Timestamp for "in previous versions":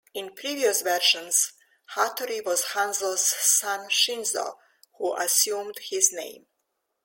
0.15-1.53